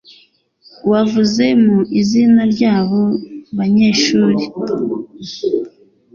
wavuze 0.91 1.43
mu 1.65 1.77
izina 2.01 2.41
ry’abo 2.53 3.01
banyeshuri 3.57 4.43